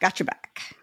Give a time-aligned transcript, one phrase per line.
[0.00, 0.76] got your back.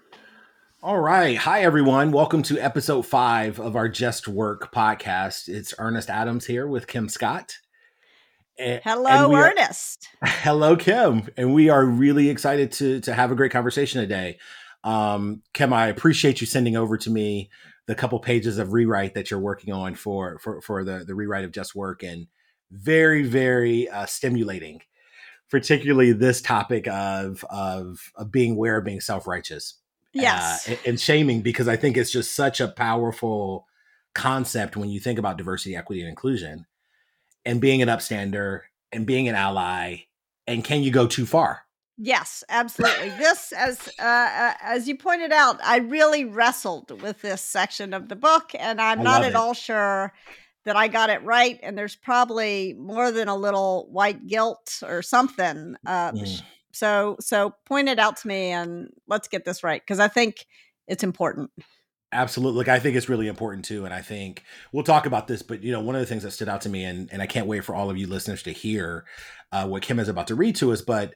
[0.84, 1.36] All right.
[1.38, 2.12] Hi, everyone.
[2.12, 5.50] Welcome to episode five of our Just Work podcast.
[5.50, 7.58] It's Ernest Adams here with Kim Scott.
[8.60, 10.08] And, hello, and Ernest.
[10.22, 11.28] Are, hello, Kim.
[11.36, 14.38] And we are really excited to, to have a great conversation today.
[14.84, 17.50] Um, Kim, I appreciate you sending over to me
[17.88, 21.44] the couple pages of rewrite that you're working on for for, for the, the rewrite
[21.44, 22.28] of Just Work and
[22.70, 24.82] very, very uh, stimulating,
[25.50, 29.76] particularly this topic of, of, of being aware of being self-righteous
[30.14, 30.70] yes.
[30.70, 33.68] uh, and shaming because i think it's just such a powerful
[34.14, 36.66] concept when you think about diversity equity and inclusion
[37.46, 39.98] and being an upstander and being an ally
[40.48, 41.64] and can you go too far?
[41.98, 43.10] Yes absolutely.
[43.10, 48.08] This as uh, uh, as you pointed out i really wrestled with this section of
[48.08, 49.36] the book and i'm I not at it.
[49.36, 50.14] all sure
[50.68, 55.02] that i got it right and there's probably more than a little white guilt or
[55.02, 56.42] something uh, mm.
[56.78, 60.46] So so point it out to me and let's get this right because I think
[60.88, 61.50] it's important.
[62.12, 62.60] Absolutely.
[62.60, 63.84] Like I think it's really important too.
[63.84, 66.32] And I think we'll talk about this, but you know, one of the things that
[66.32, 68.52] stood out to me and, and I can't wait for all of you listeners to
[68.52, 69.06] hear
[69.52, 71.16] uh, what Kim is about to read to us, but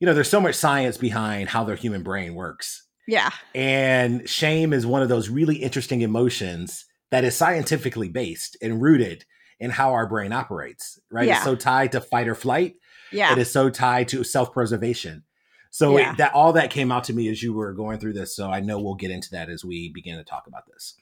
[0.00, 2.86] you know, there's so much science behind how the human brain works.
[3.06, 3.30] Yeah.
[3.54, 9.24] And shame is one of those really interesting emotions that is scientifically based and rooted
[9.58, 11.26] in how our brain operates, right?
[11.26, 11.36] Yeah.
[11.36, 12.76] It's so tied to fight or flight
[13.12, 13.32] yeah.
[13.32, 15.24] It is so tied to self preservation.
[15.70, 16.12] So yeah.
[16.12, 18.34] it, that all that came out to me as you were going through this.
[18.34, 20.94] So I know we'll get into that as we begin to talk about this.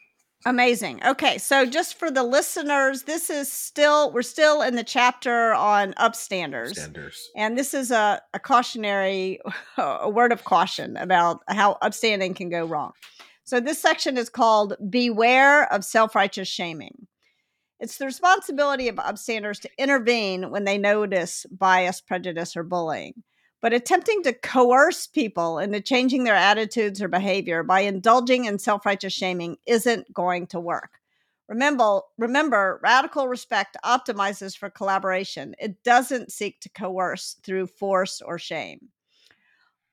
[0.47, 1.05] Amazing.
[1.05, 5.95] Okay, so just for the listeners, this is still we're still in the chapter on
[5.95, 6.75] upstanders.
[6.75, 7.17] Upstanders.
[7.34, 9.41] And this is a, a cautionary
[9.77, 12.92] a word of caution about how upstanding can go wrong.
[13.48, 17.06] So this section is called Beware of Self-Righteous Shaming.
[17.80, 23.22] It's the responsibility of upstanders to intervene when they notice bias, prejudice, or bullying.
[23.62, 28.84] But attempting to coerce people into changing their attitudes or behavior by indulging in self
[28.84, 31.00] righteous shaming isn't going to work.
[31.48, 35.55] Remember, remember, radical respect optimizes for collaboration.
[35.58, 38.90] It doesn't seek to coerce through force or shame.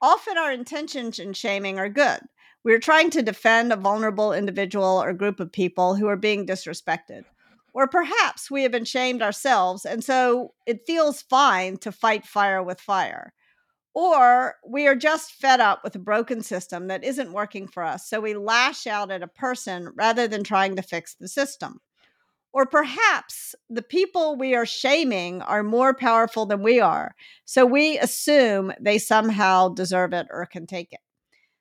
[0.02, 2.20] Often our intentions in shaming are good.
[2.66, 6.48] We are trying to defend a vulnerable individual or group of people who are being
[6.48, 7.22] disrespected.
[7.76, 12.64] Or perhaps we have been shamed ourselves, and so it feels fine to fight fire
[12.64, 13.34] with fire.
[13.94, 18.10] Or we are just fed up with a broken system that isn't working for us,
[18.10, 21.82] so we lash out at a person rather than trying to fix the system.
[22.52, 27.14] Or perhaps the people we are shaming are more powerful than we are,
[27.46, 31.05] so we assume they somehow deserve it or can take it.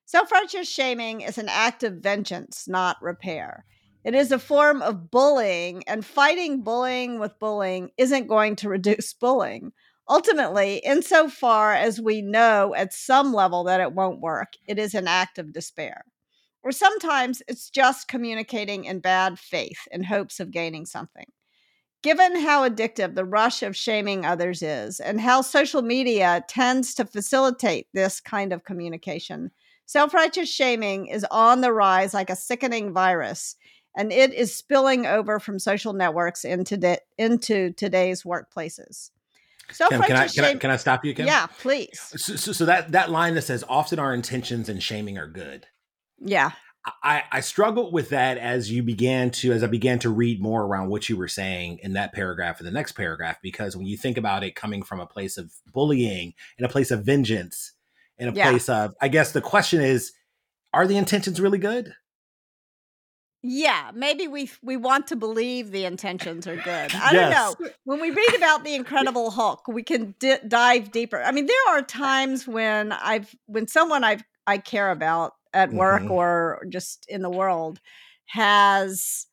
[0.06, 3.64] Self righteous shaming is an act of vengeance, not repair.
[4.04, 9.12] It is a form of bullying, and fighting bullying with bullying isn't going to reduce
[9.20, 9.72] bullying.
[10.08, 15.08] Ultimately, insofar as we know at some level that it won't work, it is an
[15.08, 16.04] act of despair.
[16.62, 21.26] Or sometimes it's just communicating in bad faith in hopes of gaining something.
[22.04, 27.06] Given how addictive the rush of shaming others is, and how social media tends to
[27.06, 29.50] facilitate this kind of communication,
[29.86, 33.56] self righteous shaming is on the rise like a sickening virus
[33.96, 39.10] and it is spilling over from social networks into de- into today's workplaces.
[39.72, 41.26] So Kim, can, I, can, I, can I stop you, Kim?
[41.26, 41.98] Yeah, please.
[42.16, 45.66] So, so, so, that that line that says often our intentions and shaming are good.
[46.18, 46.50] Yeah.
[47.02, 50.64] I, I struggled with that as you began to as I began to read more
[50.64, 53.96] around what you were saying in that paragraph and the next paragraph because when you
[53.96, 57.72] think about it coming from a place of bullying in a place of vengeance
[58.18, 58.50] in a yeah.
[58.50, 60.12] place of I guess the question is
[60.74, 61.94] are the intentions really good?
[63.46, 66.64] Yeah, maybe we we want to believe the intentions are good.
[66.94, 67.12] I yes.
[67.12, 67.70] don't know.
[67.84, 71.22] When we read about the Incredible Hulk, we can di- dive deeper.
[71.22, 76.02] I mean, there are times when I've when someone I've I care about at work
[76.02, 76.12] mm-hmm.
[76.12, 77.80] or just in the world
[78.26, 79.26] has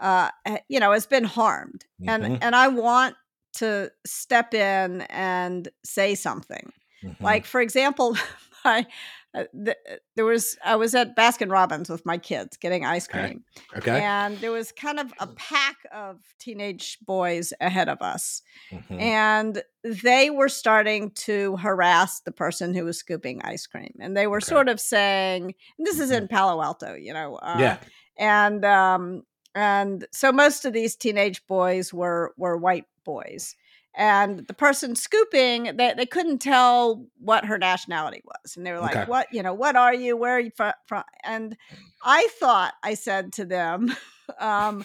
[0.00, 0.30] uh
[0.68, 2.08] you know has been harmed mm-hmm.
[2.08, 3.16] and and I want
[3.54, 6.72] to step in and say something.
[7.02, 7.24] Mm-hmm.
[7.24, 8.16] Like for example,
[8.64, 8.86] my
[9.34, 9.72] uh, uh,
[10.16, 13.44] there was I was at Baskin Robbins with my kids getting ice cream.
[13.76, 13.92] Okay.
[13.92, 14.04] okay.
[14.04, 18.42] And there was kind of a pack of teenage boys ahead of us.
[18.70, 19.00] Mm-hmm.
[19.00, 23.94] And they were starting to harass the person who was scooping ice cream.
[24.00, 24.46] And they were okay.
[24.46, 26.34] sort of saying, this is in mm-hmm.
[26.34, 27.36] Palo Alto, you know.
[27.36, 27.78] Uh, yeah.
[28.16, 29.22] And um
[29.54, 33.56] and so most of these teenage boys were were white boys
[33.98, 38.78] and the person scooping they, they couldn't tell what her nationality was and they were
[38.78, 39.10] like okay.
[39.10, 41.56] what you know what are you where are you from, and
[42.04, 43.94] i thought i said to them
[44.40, 44.84] um,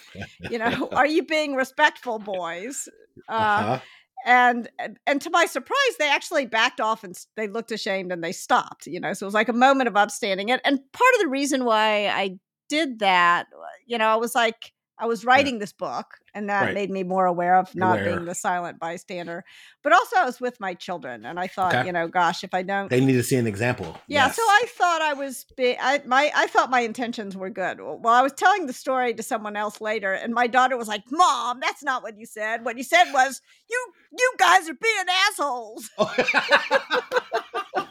[0.50, 2.88] you know are you being respectful boys
[3.28, 3.80] uh, uh-huh.
[4.26, 4.68] and
[5.06, 8.86] and to my surprise they actually backed off and they looked ashamed and they stopped
[8.86, 11.28] you know so it was like a moment of upstanding and, and part of the
[11.28, 12.36] reason why i
[12.68, 13.46] did that
[13.86, 15.60] you know i was like I was writing yeah.
[15.60, 16.74] this book, and that right.
[16.74, 18.14] made me more aware of not aware.
[18.14, 19.44] being the silent bystander.
[19.82, 21.86] But also, I was with my children, and I thought, okay.
[21.86, 23.98] you know, gosh, if I don't, they need to see an example.
[24.06, 24.36] Yeah, yes.
[24.36, 27.80] so I thought I was, be- I my, I thought my intentions were good.
[27.80, 31.02] Well, I was telling the story to someone else later, and my daughter was like,
[31.10, 32.64] "Mom, that's not what you said.
[32.64, 35.90] What you said was you, you guys are being assholes."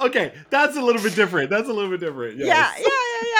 [0.00, 1.50] okay, that's a little bit different.
[1.50, 2.38] That's a little bit different.
[2.38, 2.46] Yes.
[2.46, 2.84] Yeah, yeah,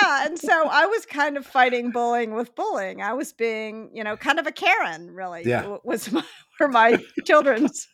[0.02, 0.26] yeah.
[0.26, 3.02] And so I was kind of fighting bullying with bullying.
[3.02, 5.42] I was being, you know, kind of a Karen, really.
[5.44, 5.76] Yeah.
[5.84, 6.24] Was my,
[6.58, 7.86] for my children's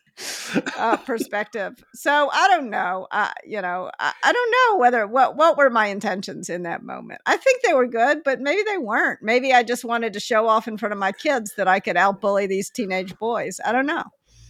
[0.77, 1.73] uh, perspective.
[1.93, 3.07] So I don't know.
[3.11, 6.83] Uh, you know, I, I don't know whether what what were my intentions in that
[6.83, 7.21] moment.
[7.25, 9.19] I think they were good, but maybe they weren't.
[9.21, 11.95] Maybe I just wanted to show off in front of my kids that I could
[11.95, 13.59] outbully these teenage boys.
[13.65, 14.03] I don't know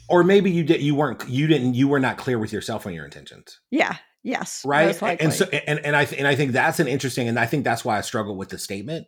[0.09, 2.93] or maybe you did you weren't you didn't you were not clear with yourself on
[2.93, 6.79] your intentions yeah yes right and so and, and i th- and i think that's
[6.79, 9.05] an interesting and i think that's why i struggle with the statement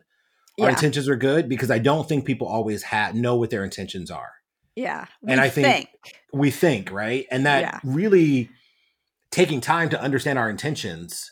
[0.60, 0.70] our yeah.
[0.70, 4.32] intentions are good because i don't think people always have know what their intentions are
[4.74, 5.88] yeah and i think, think,
[6.32, 7.80] we think right and that yeah.
[7.82, 8.50] really
[9.30, 11.30] taking time to understand our intentions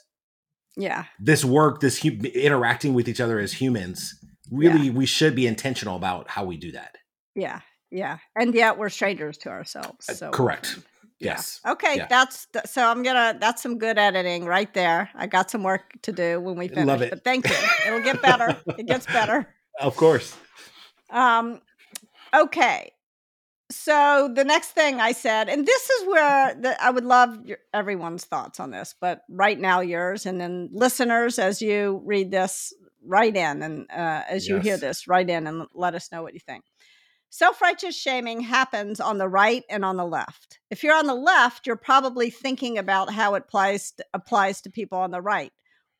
[0.76, 4.14] yeah this work this hu- interacting with each other as humans
[4.50, 4.92] really yeah.
[4.92, 6.96] we should be intentional about how we do that
[7.34, 7.60] yeah
[7.94, 10.08] yeah, and yet we're strangers to ourselves.
[10.08, 10.80] Uh, so correct.
[11.24, 11.60] Yes.
[11.64, 11.72] Yeah.
[11.72, 12.06] Okay, yeah.
[12.08, 12.86] that's th- so.
[12.86, 13.36] I'm gonna.
[13.40, 15.10] That's some good editing right there.
[15.14, 16.86] I got some work to do when we finish.
[16.86, 17.10] Love it.
[17.10, 17.56] But thank you.
[17.86, 18.56] It'll get better.
[18.78, 19.48] it gets better.
[19.80, 20.36] Of course.
[21.10, 21.60] Um.
[22.34, 22.92] Okay.
[23.70, 27.58] So the next thing I said, and this is where the, I would love your,
[27.72, 32.74] everyone's thoughts on this, but right now yours, and then listeners, as you read this,
[33.04, 34.48] write in, and uh, as yes.
[34.48, 36.64] you hear this, write in and let us know what you think.
[37.34, 40.60] Self righteous shaming happens on the right and on the left.
[40.70, 44.70] If you're on the left, you're probably thinking about how it applies to, applies to
[44.70, 45.50] people on the right.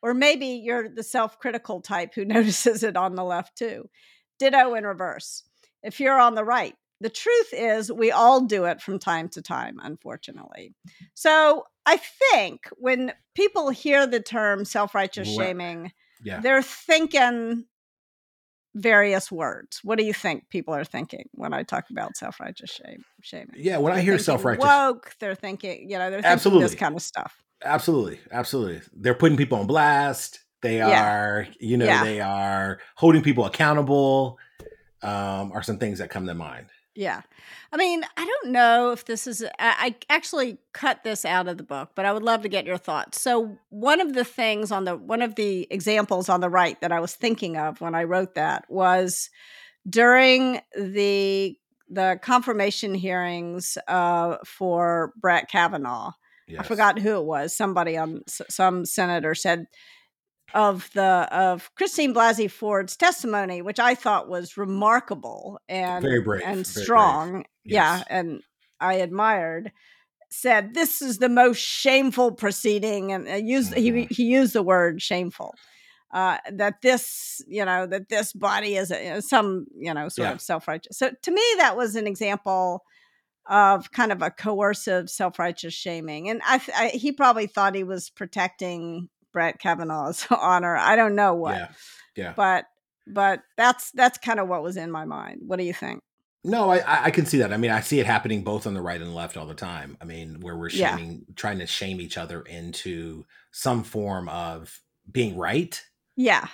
[0.01, 3.91] Or maybe you're the self critical type who notices it on the left too.
[4.39, 5.43] Ditto in reverse.
[5.83, 9.43] If you're on the right, the truth is we all do it from time to
[9.43, 10.73] time, unfortunately.
[11.15, 11.97] So I
[12.31, 15.91] think when people hear the term self righteous shaming,
[16.23, 16.39] yeah.
[16.39, 17.65] they're thinking
[18.75, 19.81] various words.
[19.83, 23.05] What do you think people are thinking when I talk about self righteous shame?
[23.23, 23.55] Shaming.
[23.57, 26.65] Yeah, when they're I hear self righteous woke, they're thinking, you know, they're thinking absolutely.
[26.65, 27.43] this kind of stuff.
[27.65, 28.83] Absolutely, absolutely.
[28.95, 30.41] They're putting people on blast.
[30.63, 31.15] They yeah.
[31.15, 32.05] are, you know, yeah.
[32.05, 34.39] they are holding people accountable.
[35.03, 36.69] Um, are some things that come to mind.
[36.95, 37.23] Yeah.
[37.73, 41.65] I mean, I don't know if this is, I, actually cut this out of the
[41.65, 43.21] book, but I would love to get your thoughts.
[43.21, 46.93] So, one of the things on the, one of the examples on the right that
[46.93, 49.29] I was thinking of when I wrote that was
[49.89, 51.59] during the,
[51.91, 56.13] the confirmation hearings uh, for Brett Kavanaugh.
[56.47, 56.61] Yes.
[56.61, 57.57] I forgot who it was.
[57.57, 59.67] Somebody on some senator said
[60.53, 66.43] of the of Christine Blasey Ford's testimony, which I thought was remarkable and very brave
[66.45, 67.33] and very strong.
[67.33, 67.45] Brave.
[67.65, 68.05] Yes.
[68.09, 68.43] Yeah, and
[68.81, 69.73] I admired.
[70.31, 73.99] Said this is the most shameful proceeding, and uh, used mm-hmm.
[73.99, 75.55] he he used the word shameful.
[76.13, 80.33] Uh, that this, you know, that this body is a, some, you know, sort yeah.
[80.33, 80.97] of self righteous.
[80.97, 82.85] So to me, that was an example
[83.47, 87.85] of kind of a coercive self righteous shaming, and I, I, he probably thought he
[87.85, 90.75] was protecting Brett Kavanaugh's honor.
[90.75, 91.57] I don't know what.
[91.57, 91.69] Yeah.
[92.17, 92.33] Yeah.
[92.35, 92.65] But
[93.07, 95.43] but that's that's kind of what was in my mind.
[95.47, 96.03] What do you think?
[96.43, 97.53] No, I I can see that.
[97.53, 99.99] I mean, I see it happening both on the right and left all the time.
[100.01, 101.35] I mean, where we're shaming, yeah.
[101.37, 105.83] trying to shame each other into some form of being right.
[106.17, 106.47] Yeah.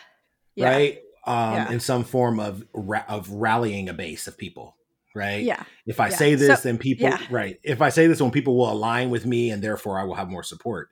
[0.55, 0.71] yeah.
[0.71, 0.99] Right.
[1.27, 1.73] Um, yeah.
[1.73, 4.77] in some form of ra- of rallying a base of people.
[5.15, 5.43] Right.
[5.43, 5.65] Yeah.
[5.87, 7.13] If I say this, so, then people.
[7.29, 7.59] Right.
[7.65, 10.31] If I say this, when people will align with me, and therefore I will have
[10.31, 10.91] more support.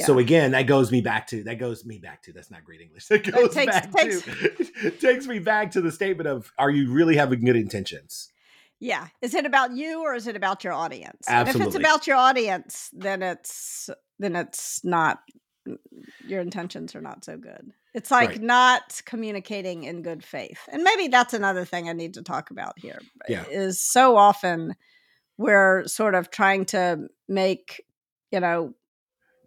[0.00, 2.80] So again, that goes me back to that goes me back to that's not great
[2.80, 3.06] English.
[3.08, 6.90] That goes takes, back takes, to takes me back to the statement of are you
[6.90, 8.32] really having good intentions?
[8.80, 9.06] Yeah.
[9.20, 11.28] Is it about you or is it about your audience?
[11.28, 11.60] Absolutely.
[11.60, 15.20] And if it's about your audience, then it's then it's not
[15.68, 15.76] mm,
[16.26, 17.72] your intentions are not so good.
[17.94, 18.42] It's like right.
[18.42, 20.60] not communicating in good faith.
[20.72, 23.00] And maybe that's another thing I need to talk about here.
[23.28, 23.44] Yeah.
[23.50, 24.74] Is so often
[25.36, 27.84] we're sort of trying to make,
[28.30, 28.74] you know,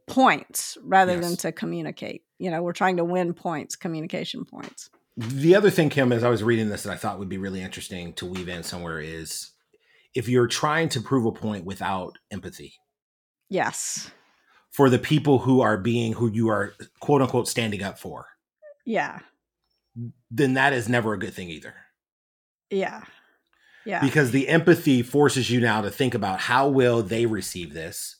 [0.07, 1.25] points rather yes.
[1.25, 2.23] than to communicate.
[2.37, 4.89] You know, we're trying to win points, communication points.
[5.17, 7.61] The other thing, Kim, as I was reading this that I thought would be really
[7.61, 9.51] interesting to weave in somewhere is
[10.13, 12.75] if you're trying to prove a point without empathy.
[13.49, 14.11] Yes.
[14.71, 18.27] For the people who are being who you are quote unquote standing up for.
[18.85, 19.19] Yeah.
[20.29, 21.73] Then that is never a good thing either.
[22.69, 23.03] Yeah.
[23.85, 24.01] Yeah.
[24.01, 28.15] because the empathy forces you now to think about how will they receive this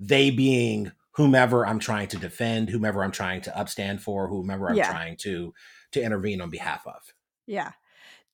[0.00, 4.76] they being whomever i'm trying to defend whomever i'm trying to upstand for whomever i'm
[4.76, 4.90] Yeah.
[4.90, 5.52] trying to
[5.92, 7.12] to intervene on behalf of
[7.46, 7.72] Yeah.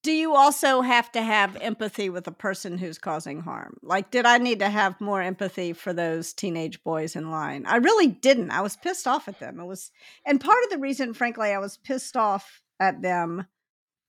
[0.02, 3.78] Do you also have to have empathy with the person who's causing harm?
[3.82, 7.64] Like, did I need to have more empathy for those teenage boys in line?
[7.64, 8.50] I really didn't.
[8.50, 9.58] I was pissed off at them.
[9.58, 9.90] It was,
[10.26, 13.46] and part of the reason, frankly, I was pissed off at them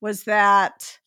[0.02, 1.00] was that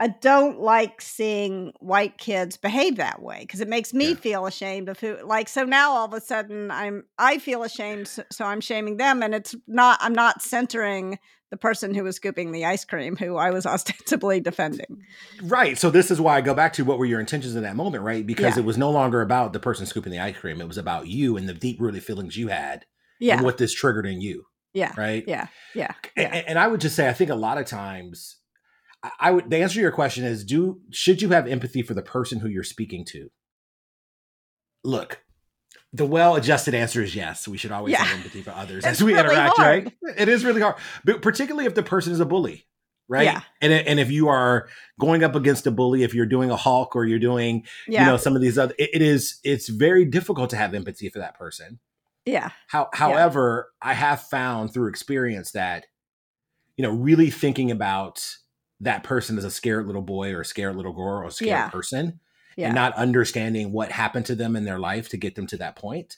[0.00, 4.14] I don't like seeing white kids behave that way because it makes me Yeah.
[4.14, 5.16] feel ashamed of who.
[5.24, 8.96] Like, so now all of a sudden I'm I feel ashamed, so, so I'm shaming
[8.96, 9.98] them, and it's not.
[10.00, 11.18] I'm not centering
[11.50, 15.02] the person who was scooping the ice cream, who I was ostensibly defending.
[15.42, 17.74] right so this is why i go back to what were your intentions in that
[17.76, 18.62] moment right because Yeah.
[18.62, 21.36] it was no longer about the person scooping the ice cream it was about you
[21.38, 22.84] and the deep rooted feelings you had
[23.18, 26.42] Yeah, and what this triggered in you yeah, right yeah, yeah, A- yeah.
[26.46, 28.36] And, I would just say, I think a lot of times,
[29.20, 29.50] I- would.
[29.50, 32.48] The answer to your question is: Do should you have empathy for the person who
[32.48, 33.30] you're speaking to?
[34.84, 35.22] Look,
[35.92, 37.46] the well-adjusted answer is yes.
[37.48, 38.04] We should always Yeah.
[38.04, 39.56] have empathy for others It's as we really interact.
[39.56, 39.92] hard.
[40.02, 40.14] Right?
[40.20, 42.64] It is really hard, but particularly if the person is a bully.
[43.10, 43.24] Right.
[43.24, 43.40] Yeah.
[43.62, 44.68] And, and if you are
[45.00, 48.06] going up against a bully, if you're doing a Hulk or you're doing, Yeah, you
[48.10, 51.18] know, some of these other, it- it is, it's very difficult to have empathy for
[51.18, 51.78] that person.
[52.26, 55.86] yeah, How, however, I have found through experience that,
[56.76, 58.22] you know, really thinking about
[58.80, 61.48] that person is a scared little boy or a scared little girl or a scared
[61.48, 61.68] Yeah.
[61.68, 62.20] person
[62.56, 65.56] yeah, and not understanding what happened to them in their life to get them to
[65.58, 66.16] that point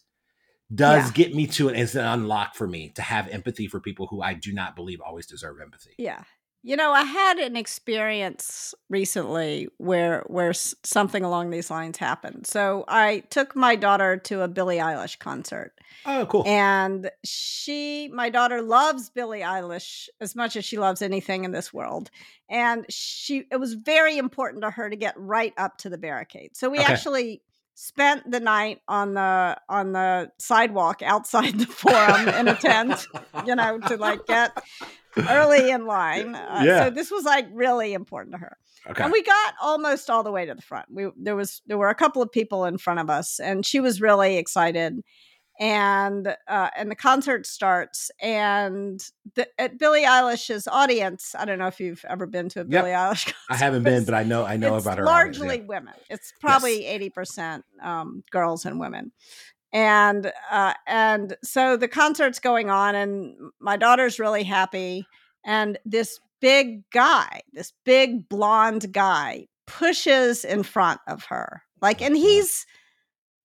[0.75, 1.13] does Yeah.
[1.13, 1.77] get me to it.
[1.77, 5.01] It's an unlock for me to have empathy for people who I do not believe
[5.01, 5.95] always deserve empathy.
[5.99, 6.23] yeah.
[6.63, 12.47] You know, I had an experience recently where where something along these lines happened.
[12.47, 15.73] So I took my daughter to a Billie Eilish concert.
[16.07, 16.45] Oh, cool.
[16.47, 21.73] And she, my daughter, loves Billie Eilish as much as she loves anything in this
[21.75, 22.11] world.
[22.49, 26.57] And she, it was very important to her to get right up to the barricade.
[26.57, 26.93] So we Okay.
[26.93, 27.43] actually
[27.75, 33.07] spent the night on the on the sidewalk outside the forum in a tent,
[33.47, 34.53] you know, to like get
[35.17, 36.35] early in line.
[36.35, 36.85] Uh, Yeah.
[36.85, 38.57] So this was like really important to her.
[38.89, 39.03] okay.
[39.05, 40.87] And we got almost all the way to the front.
[40.91, 43.81] We there was there were a couple of people in front of us, and she
[43.81, 45.01] was really excited.
[45.61, 48.99] And uh, and the concert starts, and
[49.35, 51.35] the, at Billie Eilish's audience.
[51.39, 52.71] I don't know if you've ever been to a Yep.
[52.71, 53.27] Billie Eilish.
[53.27, 53.35] Concert.
[53.51, 55.07] I haven't been, but I know I know it's about her.
[55.07, 55.67] audience, largely yeah.
[55.69, 55.95] women.
[56.09, 59.13] It's probably eighty percent um, girls and women,
[59.71, 65.07] and uh, and so the concert's going on, and my daughter's really happy,
[65.45, 72.17] and this big guy, this big blonde guy, pushes in front of her, like, and
[72.17, 72.65] he's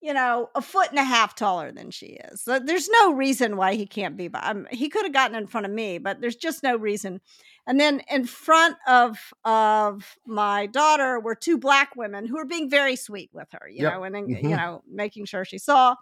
[0.05, 2.43] you know, a foot and a half taller than she is.
[2.43, 4.29] So there's no reason why he can't be.
[4.35, 7.21] Um, he could have gotten in front of me, but there's just no reason.
[7.65, 12.69] And then in front of of my daughter were two black women who were being
[12.69, 13.93] very sweet with her, you Yep.
[13.93, 14.43] know, and then, Mhm.
[14.43, 15.95] you know, making sure she saw.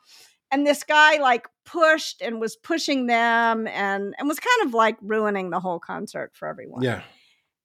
[0.52, 4.98] And this guy like pushed and was pushing them and and was kind of like
[5.02, 6.84] ruining the whole concert for everyone.
[6.84, 7.04] Yeah.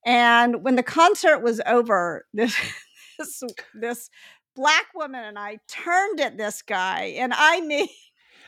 [0.07, 2.55] And when the concert was over, this
[3.19, 3.43] this
[3.75, 4.11] this
[4.59, 7.87] black woman and I turned at this guy, and I mean,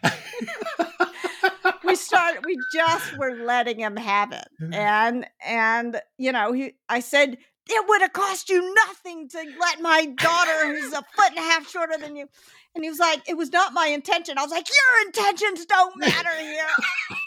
[1.85, 2.45] we started.
[2.45, 4.75] We just were letting him have it, mm.
[4.75, 6.75] and and you know, he.
[6.89, 7.39] I said
[7.69, 11.43] it would have cost you nothing to let my daughter, who's a foot and a
[11.43, 12.27] half shorter than you.
[12.75, 14.39] And he was like, it was not my intention.
[14.39, 16.65] I was like, your intentions don't matter here.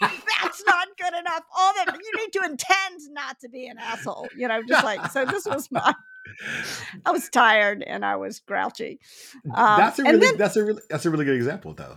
[0.00, 1.42] That's not good enough.
[1.56, 4.28] All that you need to intend not to be an asshole.
[4.36, 5.24] You know, just like so.
[5.26, 5.94] This was my.
[7.04, 8.98] I was tired and I was grouchy.
[9.54, 11.96] Um, that's a really then- that's a really that's a really good example though.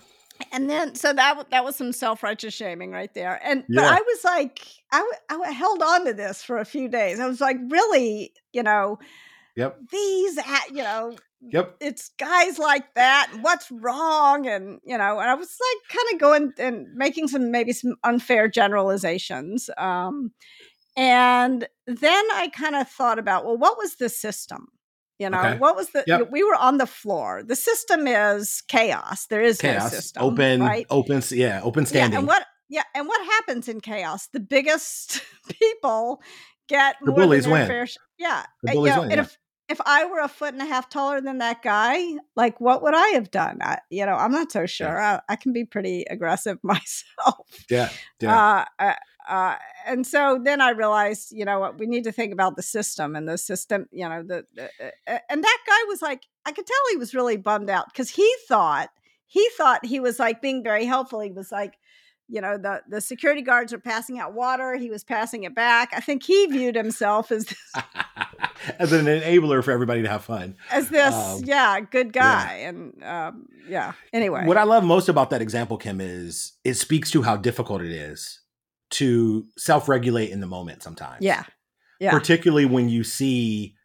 [0.52, 4.24] and then so that that was some self-righteous shaming right there and but i was
[4.24, 4.62] like
[4.92, 8.62] I, I held on to this for a few days i was like really you
[8.62, 9.00] know
[9.56, 9.80] Yep.
[9.92, 10.38] these
[10.72, 11.76] you know Yep.
[11.82, 16.20] it's guys like that what's wrong and you know and i was like kind of
[16.20, 20.32] going and making some maybe some unfair generalizations um
[20.96, 24.68] and then i kind of thought about well what was the system
[25.20, 25.58] you know Okay.
[25.60, 26.30] what was the Yep.
[26.32, 29.92] we were on the floor the system is chaos there is no Chaos.
[29.92, 30.62] system Open.
[30.62, 31.22] right Open.
[31.32, 31.62] Yeah.
[31.64, 32.14] Open standing.
[32.14, 34.28] yeah, and what yeah, and what happens in chaos?
[34.34, 35.22] The biggest
[35.62, 36.22] people
[36.68, 37.68] get The more bullies than their win.
[37.70, 39.22] fair sh- Yeah, The you bullies know, win, yeah.
[39.22, 39.38] if
[39.70, 42.02] if I were a foot and a half taller than that guy,
[42.36, 43.60] like what would I have done?
[43.62, 45.02] I, you know, I'm not so sure.
[45.02, 47.66] I, I can be pretty aggressive myself.
[47.70, 47.90] yeah.
[48.22, 48.38] Yeah.
[48.38, 48.94] Uh, uh,
[49.28, 49.56] uh,
[49.86, 53.16] and so then I realized, you know what, we need to think about the system
[53.16, 54.70] and the system, you know, the, the
[55.06, 58.10] uh, and that guy was like, I could tell he was really bummed out because
[58.10, 58.90] he thought
[59.28, 61.20] he thought he was like being very helpful.
[61.20, 61.74] He was like,
[62.28, 65.92] you know the the security guards are passing out water he was passing it back.
[65.94, 67.74] I think he viewed himself as this,
[68.80, 70.56] as an enabler for everybody to have fun.
[70.72, 72.70] As this um, yeah good guy yeah.
[72.70, 74.46] and um, yeah anyway.
[74.46, 77.92] What i love most about that example kim is it speaks to how difficult it
[77.92, 78.42] is
[78.90, 81.20] to self-regulate in the moment sometimes.
[81.22, 81.44] Yeah
[82.00, 82.12] yeah.
[82.12, 83.76] Particularly when you see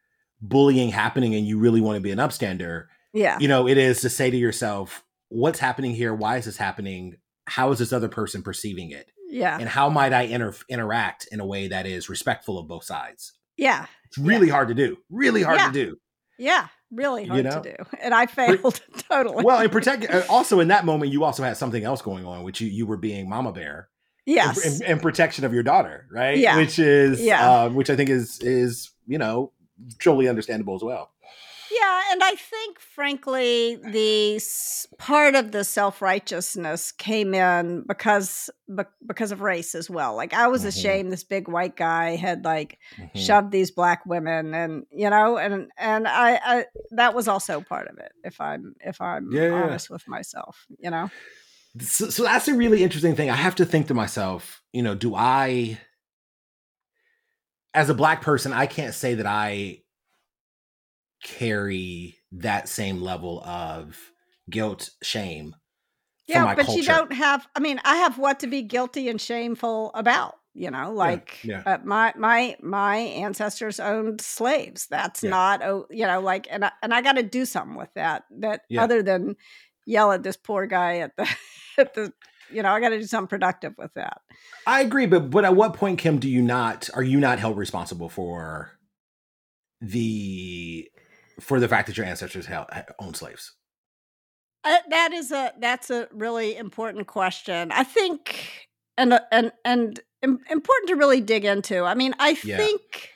[0.41, 3.39] bullying happening and you really want to be an upstander yeah.
[3.39, 6.15] you know it is to say to yourself what's happening here?
[6.15, 9.11] Why is this happening how is this other person perceiving it?
[9.29, 9.59] Yeah.
[9.59, 13.33] And how might I inter- interact in a way that is respectful of both sides?
[13.57, 13.87] Yeah.
[14.05, 14.53] It's really yeah.
[14.53, 14.99] hard to do.
[15.11, 15.67] Really hard yeah.
[15.69, 15.97] to do.
[16.39, 16.69] Yeah.
[16.91, 17.63] Really hard you know?
[17.63, 17.85] to do.
[18.01, 19.45] And I failed totally.
[19.45, 22.43] Well, and protect uh, also in that moment, you also had something else going on,
[22.43, 23.89] which you, you were being mama bear.
[24.27, 24.65] Yes.
[24.65, 26.37] And, and protection of your daughter, right?
[26.37, 26.57] Yeah.
[26.59, 27.65] Which is, yeah.
[27.65, 29.53] Um, which I think is, is, you know,
[29.99, 31.11] totally understandable as well.
[31.75, 34.41] Yeah, and I think, frankly, the
[34.99, 38.51] part of the self righteousness came in because
[39.07, 40.15] because of race as well.
[40.15, 40.69] Like I was mm-hmm.
[40.69, 43.19] ashamed this big white guy had like mm-hmm.
[43.19, 47.89] shoved these black women, and you know, and and I, I that was also part
[47.89, 48.13] of it.
[48.25, 49.95] If I'm if I'm yeah, honest yeah.
[49.95, 51.11] with myself, you know.
[51.81, 53.31] So, so that's a really interesting thing.
[53.31, 55.79] I have to think to myself, you know, do I,
[57.73, 59.79] as a black person, I can't say that I
[61.23, 64.13] carry that same level of
[64.51, 65.57] guilt, shame.
[66.27, 66.81] Yeah, but culture.
[66.81, 67.47] you don't have.
[67.55, 70.35] I mean, I have what to be guilty and shameful about.
[70.55, 71.75] You know, like yeah, yeah.
[71.75, 74.87] Uh, my my my ancestors owned slaves.
[74.89, 75.31] That's yeah.
[75.31, 78.25] not oh, you know, like, and I, and I got to do something with that.
[78.41, 79.37] That other than
[79.87, 81.29] yell at this poor guy at the
[81.79, 82.13] at the
[82.51, 84.21] you know, I got to do something productive with that.
[84.67, 87.57] I agree, but but at what point, Kim, do you not are you not held
[87.57, 88.73] responsible for
[89.81, 90.89] the
[91.43, 92.69] for the fact that your ancestors held,
[92.99, 93.55] owned slaves?
[94.65, 97.73] Uh, that is a that's a really important question.
[97.73, 101.85] I think and uh, and and important to really dig into.
[101.85, 102.57] I mean, I yeah.
[102.59, 103.11] think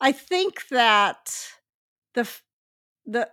[0.00, 1.34] I think that
[2.14, 2.28] the
[3.04, 3.28] the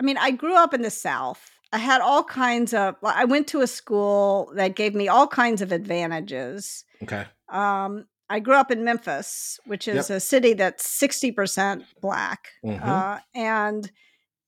[0.00, 1.50] I mean, I grew up in the South.
[1.72, 5.62] I had all kinds of I went to a school that gave me all kinds
[5.62, 6.84] of advantages.
[7.02, 7.26] Okay.
[7.50, 10.16] Um I grew up in Memphis, which is yep.
[10.16, 12.48] a city that's 60% black.
[12.64, 12.88] Mm-hmm.
[12.88, 13.92] Uh, and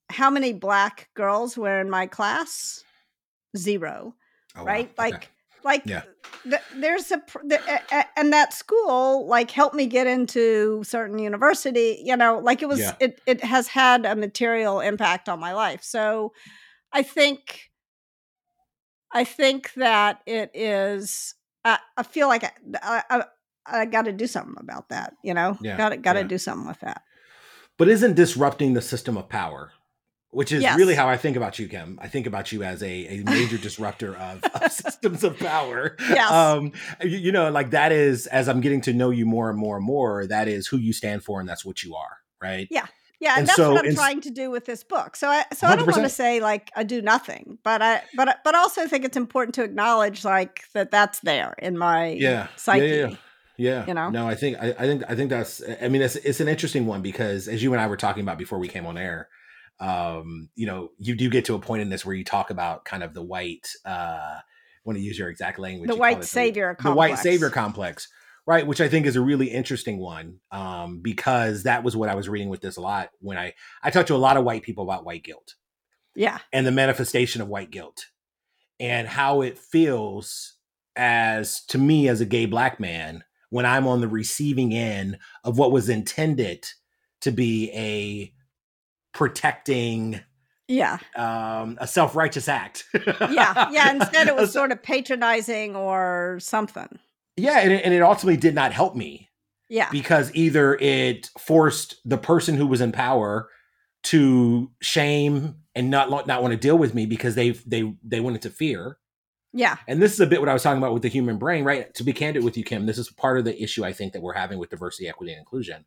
[0.08, 2.82] how many black girls were in my class?
[3.54, 4.14] Zero.
[4.56, 4.88] Oh, right?
[4.96, 5.04] Wow.
[5.04, 5.26] Like, okay.
[5.64, 6.02] like yeah.
[6.44, 7.60] th- there's a, th-
[8.16, 12.80] and that school like helped me get into certain university, you know, like it was,
[12.80, 12.94] yeah.
[13.00, 15.82] it, it has had a material impact on my life.
[15.82, 16.32] So
[16.90, 17.68] I think,
[19.12, 21.34] I think that it is,
[21.66, 22.44] I, I feel like
[22.82, 23.24] I, I,
[23.66, 25.14] I got to do something about that.
[25.22, 26.26] You know, yeah, got to got to yeah.
[26.26, 27.02] do something with that.
[27.76, 29.72] But isn't disrupting the system of power,
[30.30, 30.76] which is yes.
[30.76, 31.98] really how I think about you, Kim.
[32.00, 35.96] I think about you as a, a major disruptor of, of, systems of power.
[36.00, 36.30] Yes.
[36.30, 36.72] Um,
[37.02, 39.76] you, you, know, like that is as I'm getting to know you more and more
[39.76, 40.26] and more.
[40.26, 42.68] That is who you stand for, and that's what you are, right?
[42.70, 42.86] Yeah.
[43.20, 45.16] Yeah, and, and that's so, what I'm trying to do with this book.
[45.16, 45.70] So, I, so 100%.
[45.70, 49.04] I don't want to say like I do nothing, but I, but, but also think
[49.04, 52.86] it's important to acknowledge like that that's there in my yeah, psyche.
[52.86, 53.16] Yeah, yeah,
[53.56, 54.10] yeah, you know.
[54.10, 55.62] No, I think I, I, think I think that's.
[55.82, 58.38] I mean, it's it's an interesting one because as you and I were talking about
[58.38, 59.28] before we came on air,
[59.80, 62.84] um, you know, you do get to a point in this where you talk about
[62.84, 63.68] kind of the white.
[63.84, 64.38] uh
[64.84, 65.88] want to use your exact language.
[65.88, 66.94] The white savior the, complex.
[66.94, 68.08] The white savior complex,
[68.46, 68.66] right?
[68.66, 72.28] Which I think is a really interesting one um, because that was what I was
[72.28, 74.84] reading with this a lot when I I talked to a lot of white people
[74.84, 75.54] about white guilt.
[76.14, 78.06] Yeah, and the manifestation of white guilt
[78.78, 80.54] and how it feels
[80.96, 85.58] as to me as a gay black man when I'm on the receiving end of
[85.58, 86.66] what was intended
[87.20, 88.32] to be a
[89.16, 90.20] protecting
[90.66, 90.98] yeah.
[91.14, 92.84] um a self-righteous act.
[92.92, 96.98] Yeah yeah instead it was sort of patronizing or something.
[97.36, 99.30] Yeah and it, and it ultimately did not help me
[99.68, 99.88] yeah.
[99.92, 103.48] because either it forced the person who was in power
[104.04, 108.36] to shame and not not want to deal with me because they they they went
[108.36, 108.98] into fear
[109.54, 109.76] yeah.
[109.86, 111.94] And this is a bit what I was talking about with the human brain, right?
[111.94, 114.20] To be candid with you, Kim, this is part of the issue I think that
[114.20, 115.84] we're having with diversity, equity, and inclusion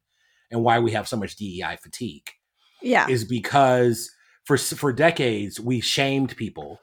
[0.49, 2.32] and why we have so much DEI fatigue.
[2.82, 3.08] Yeah.
[3.10, 4.10] Is because
[4.45, 6.80] for for decades we shamed people,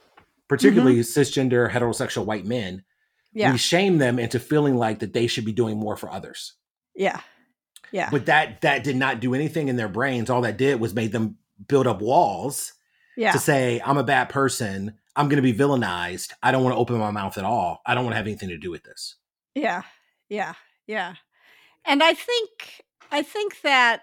[0.47, 1.21] particularly mm-hmm.
[1.21, 2.85] cisgender heterosexual white men.
[3.33, 3.51] Yeah.
[3.51, 6.55] We shame them into feeling like that they should be doing more for others.
[6.95, 7.21] Yeah.
[7.91, 8.11] Yeah.
[8.11, 10.29] But that that did not do anything in their brains.
[10.29, 12.73] All that did was made them build up walls
[13.17, 13.33] yeah.
[13.33, 16.33] to say, I'm a bad person I'm going to be villainized.
[16.43, 17.81] I don't want to open my mouth at all.
[17.87, 19.17] I don't want to have anything to do with this.
[19.55, 19.83] Yeah.
[20.29, 20.55] Yeah.
[20.87, 21.15] Yeah.
[21.85, 24.03] And I think I think that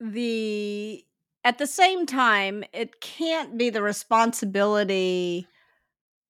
[0.00, 1.04] the
[1.44, 5.46] at the same time it can't be the responsibility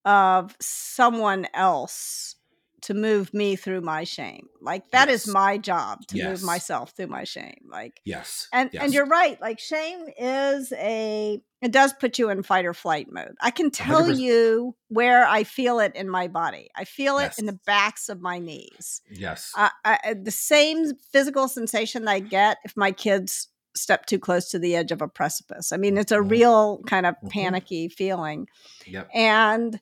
[0.04, 2.36] of someone else
[2.84, 4.48] to move me through my shame.
[4.60, 5.26] Like that yes.
[5.26, 6.28] is my job to yes.
[6.28, 7.62] move myself through my shame.
[7.70, 8.84] Like yes, and yes.
[8.84, 9.40] and you're right.
[9.40, 13.36] Like shame is a it does put you in fight or flight mode.
[13.40, 14.18] I can tell 100%.
[14.18, 16.68] you where I feel it in my body.
[16.76, 19.00] I feel it in the backs of my knees.
[19.10, 24.50] Yes, uh, I, the same physical sensation I get if my kids step too close
[24.50, 25.72] to the edge of a precipice.
[25.72, 26.28] I mean, it's a mm-hmm.
[26.28, 27.28] real kind of mm-hmm.
[27.28, 28.46] panicky feeling.
[28.86, 29.08] Yep.
[29.14, 29.80] And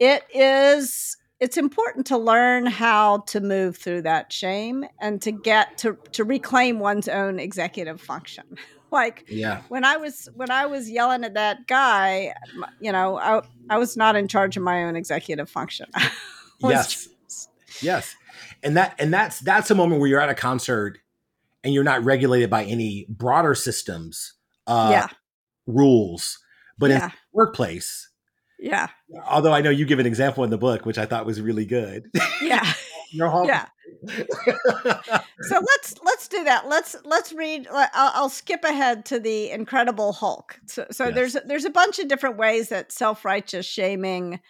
[0.00, 5.78] it is it's important to learn how to move through that shame and to get
[5.78, 8.44] to to reclaim one's own executive function.
[8.92, 9.62] Like yeah.
[9.68, 12.34] when i was when i was yelling at that guy
[12.80, 15.86] you know i, I was not in charge of my own executive function.
[16.62, 17.06] Yes.
[17.28, 17.50] just...
[17.80, 18.16] yes.
[18.64, 20.98] And that and that's that's a moment where you're at a concert
[21.62, 24.34] and you're not regulated by any broader systems
[24.66, 25.06] uh yeah.
[25.68, 26.40] rules.
[26.76, 27.04] But yeah.
[27.04, 28.09] in workplace
[28.60, 28.88] yeah.
[29.26, 31.64] Although I know you give an example in the book, which I thought was really
[31.66, 32.10] good.
[32.40, 32.72] Yeah.
[33.12, 33.66] yeah.
[35.42, 36.68] so let's let's do that.
[36.68, 37.66] Let's let's read.
[37.72, 40.58] I'll, I'll skip ahead to the Incredible Hulk.
[40.66, 41.14] So, so yes.
[41.14, 44.40] there's there's a bunch of different ways that self righteous shaming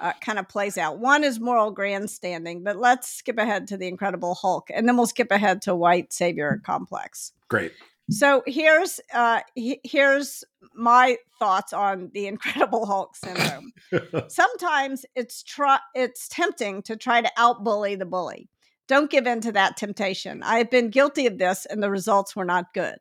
[0.00, 0.98] uh, kind of plays out.
[0.98, 5.06] One is moral grandstanding, but let's skip ahead to the Incredible Hulk, and then we'll
[5.06, 7.32] skip ahead to white savior complex.
[7.48, 7.72] Great.
[8.10, 10.44] So here's uh, he, here's
[10.74, 13.72] my thoughts on the Incredible Hulk syndrome.
[14.28, 18.48] Sometimes it's try it's tempting to try to outbully the bully.
[18.88, 20.42] Don't give in to that temptation.
[20.42, 22.96] I've been guilty of this, and the results were not good.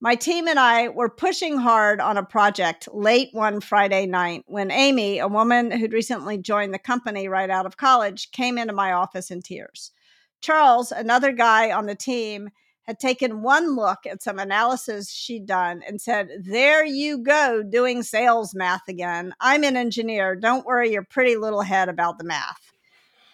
[0.00, 4.72] My team and I were pushing hard on a project late one Friday night when
[4.72, 8.92] Amy, a woman who'd recently joined the company right out of college, came into my
[8.92, 9.92] office in tears.
[10.40, 12.50] Charles, another guy on the team,
[12.82, 18.02] had taken one look at some analysis she'd done and said, There you go, doing
[18.02, 19.34] sales math again.
[19.40, 20.34] I'm an engineer.
[20.34, 22.72] Don't worry your pretty little head about the math.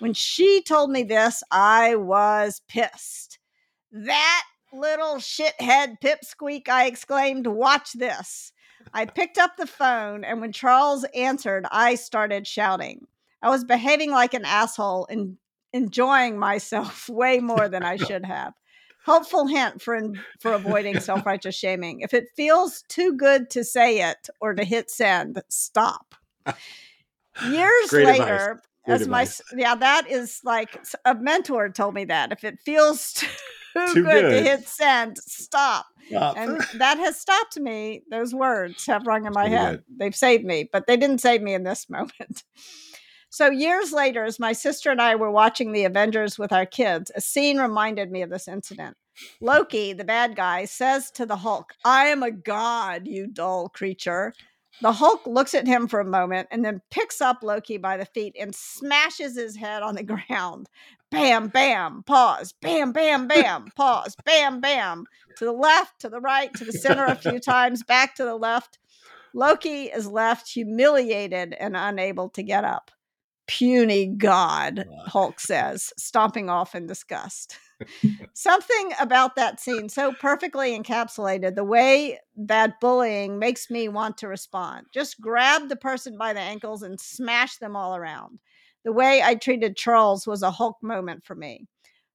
[0.01, 3.39] When she told me this, I was pissed.
[3.91, 8.53] That little shithead pipsqueak, I exclaimed, Watch this.
[8.95, 13.07] I picked up the phone, and when Charles answered, I started shouting.
[13.43, 15.37] I was behaving like an asshole and
[15.73, 18.55] enjoying myself way more than I should have
[19.09, 19.99] helpful hint for
[20.39, 22.01] for avoiding self-righteous shaming.
[22.01, 26.15] If it feels too good to say it or to hit send, stop.
[27.51, 32.45] Years Great later, as my yeah, that is like a mentor told me that if
[32.45, 33.27] it feels too,
[33.95, 35.87] too good, good, to hit send, stop.
[36.09, 36.37] stop.
[36.37, 38.03] And that has stopped me.
[38.11, 39.71] Those words have rung in my head.
[39.71, 39.85] Good.
[39.99, 42.43] They've saved me, but they didn't save me in this moment.
[43.31, 47.13] So, years later, as my sister and I were watching the Avengers with our kids,
[47.15, 48.97] a scene reminded me of this incident.
[49.41, 54.33] Loki, the bad guy, says to the Hulk, I am a god, you dull creature.
[54.81, 58.07] The Hulk looks at him for a moment and then picks up Loki by the
[58.07, 60.69] feet and smashes his head on the ground.
[61.11, 65.05] Bam, bam, pause, bam, bam, bam, pause, bam, bam.
[65.37, 68.37] To the left, to the right, to the center a few times, back to the
[68.37, 68.79] left.
[69.35, 72.91] Loki is left humiliated and unable to get up
[73.49, 77.59] puny god, Hulk says, stomping off in disgust.
[78.35, 84.29] Something about that scene so perfectly encapsulated the way that bullying makes me want to
[84.29, 84.87] respond.
[84.93, 88.39] Just grab the person by the ankles and smash them all around.
[88.85, 91.67] The way I treated Charles was a Hulk moment for me.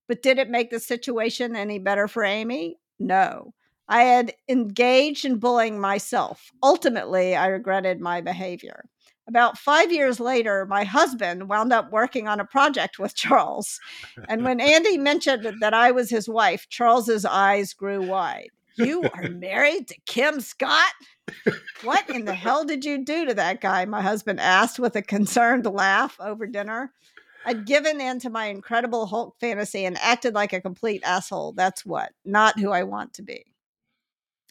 [0.08, 2.78] But did it make the situation any better for Amy?
[3.00, 3.54] No.
[3.88, 6.52] I had engaged in bullying myself.
[6.62, 8.86] Ultimately, I regretted my behavior.
[9.28, 13.80] About five years later, my husband wound up working on a project with Charles.
[14.28, 18.50] And when Andy mentioned that I was his wife, Charles's eyes grew wide.
[18.76, 20.92] You are married to Kim Scott?
[21.84, 23.86] What in the hell did you do to that guy?
[23.86, 26.92] My husband asked with a concerned laugh over dinner.
[27.46, 31.54] I'd given in to my incredible Hulk fantasy and acted like a complete asshole.
[31.54, 33.46] That's what, not who I want to be.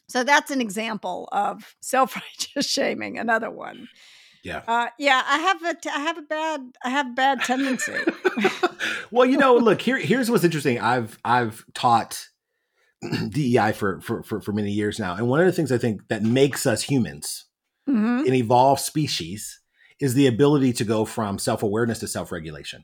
[0.07, 3.87] So that's an example of self righteous shaming, another one.
[4.43, 4.61] Yeah.
[4.67, 7.93] Uh, yeah, I have a, t- I have a bad, I have bad tendency.
[9.11, 9.97] well, you know, look here.
[9.97, 10.79] Here's what's interesting.
[10.79, 12.27] I've I've taught
[13.29, 16.07] DEI for, for for for many years now, and one of the things I think
[16.09, 17.45] that makes us humans,
[17.89, 18.27] mm-hmm.
[18.27, 19.61] an evolved species,
[20.01, 22.83] is the ability to go from self awareness to self regulation.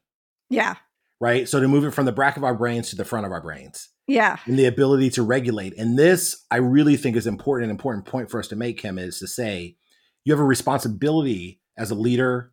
[0.49, 0.75] Yeah.
[1.21, 1.49] Right.
[1.49, 3.41] So to move it from the back of our brains to the front of our
[3.41, 3.89] brains.
[4.07, 4.37] Yeah.
[4.45, 5.77] And the ability to regulate.
[5.77, 7.65] And this, I really think, is important.
[7.65, 9.75] An important point for us to make, Kim, is to say
[10.23, 12.51] you have a responsibility as a leader,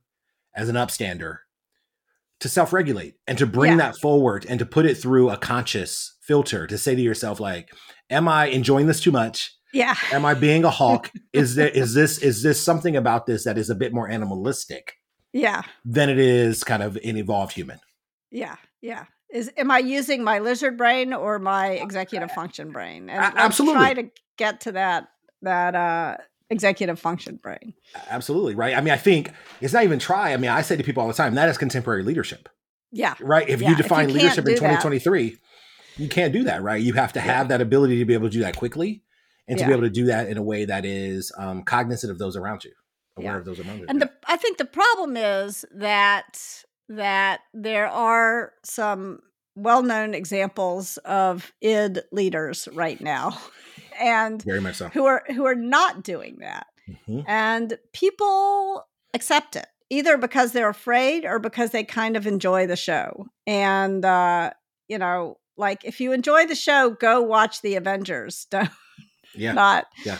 [0.54, 1.38] as an upstander,
[2.40, 3.78] to self regulate and to bring yeah.
[3.78, 7.70] that forward and to put it through a conscious filter to say to yourself, like,
[8.10, 9.52] am I enjoying this too much?
[9.72, 9.96] Yeah.
[10.12, 11.10] Am I being a hawk?
[11.32, 14.94] is there is this is this something about this that is a bit more animalistic?
[15.32, 15.62] Yeah.
[15.84, 17.78] than it is kind of an evolved human.
[18.30, 18.56] Yeah.
[18.80, 19.04] Yeah.
[19.30, 23.10] Is am I using my lizard brain or my executive function brain?
[23.10, 23.80] And let's absolutely.
[23.80, 25.08] try to get to that
[25.42, 26.16] that uh
[26.50, 27.74] executive function brain.
[28.08, 28.76] Absolutely, right?
[28.76, 30.32] I mean, I think it's not even try.
[30.32, 32.48] I mean, I say to people all the time that is contemporary leadership,
[32.92, 33.14] Yeah.
[33.20, 33.48] right?
[33.48, 35.38] If Yeah, you if you define leadership in do that- 2023,
[35.96, 36.80] you can't do that, right?
[36.82, 37.24] You have to Yeah.
[37.26, 39.02] have that ability to be able to do that quickly
[39.48, 42.18] and to be able to do that in a way that is um, cognizant of
[42.18, 42.72] those around you,
[43.16, 43.38] aware Yeah.
[43.38, 43.86] of those around you.
[43.88, 49.20] And the I think the problem is that that there are some
[49.56, 53.36] well-known examples of id leaders right now
[54.00, 54.88] and Very much so.
[54.88, 56.66] who are who are not doing that.
[57.08, 57.24] Mhm.
[57.26, 62.76] And people accept it either because they're afraid or because they kind of enjoy the
[62.76, 63.26] show.
[63.46, 64.50] And uh
[64.88, 68.46] you know, like if you enjoy the show, go watch the Avengers.
[68.50, 68.70] Don't
[69.34, 69.52] Yeah.
[69.52, 70.18] not Yeah.